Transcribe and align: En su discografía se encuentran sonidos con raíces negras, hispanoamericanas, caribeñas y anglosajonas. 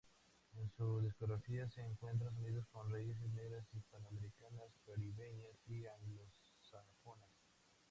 En 0.59 0.67
su 0.71 0.99
discografía 0.99 1.69
se 1.69 1.81
encuentran 1.85 2.33
sonidos 2.35 2.65
con 2.71 2.91
raíces 2.91 3.31
negras, 3.35 3.67
hispanoamericanas, 3.71 4.73
caribeñas 4.83 5.59
y 5.67 5.85
anglosajonas. 5.85 7.29